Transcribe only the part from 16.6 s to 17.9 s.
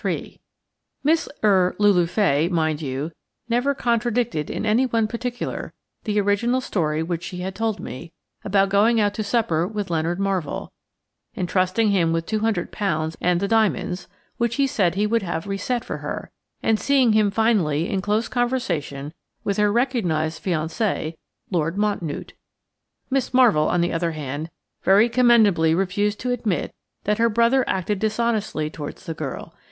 and seeing him finally